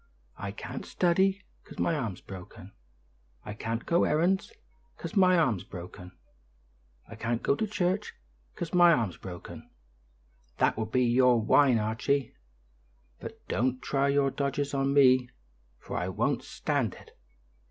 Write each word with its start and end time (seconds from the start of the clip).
'I 0.37 0.53
can't 0.53 0.83
study 0.87 1.43
'cause 1.63 1.77
my 1.77 1.93
arm's 1.95 2.21
broken; 2.21 2.71
I 3.45 3.53
can't 3.53 3.85
go 3.85 4.03
errands 4.03 4.51
'cause 4.97 5.15
my 5.15 5.37
arm's 5.37 5.63
broken; 5.63 6.17
I 7.07 7.13
can't 7.15 7.43
go 7.43 7.53
to 7.55 7.67
church 7.67 8.11
'cause 8.55 8.73
my 8.73 8.93
arm's 8.93 9.17
broken;' 9.17 9.69
that 10.57 10.75
will 10.75 10.87
be 10.87 11.03
your 11.05 11.39
whine, 11.39 11.77
Archie; 11.77 12.33
but 13.19 13.47
don't 13.47 13.79
try 13.79 14.07
your 14.07 14.31
dodges 14.31 14.73
on 14.73 14.91
me, 14.91 15.29
for 15.77 15.95
I 15.97 16.09
won't 16.09 16.41
stand 16.43 16.95
it. 16.95 17.15